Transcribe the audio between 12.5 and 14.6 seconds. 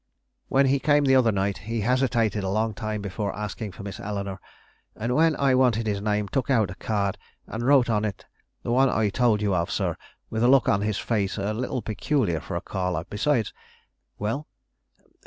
a caller; besides" "Well?"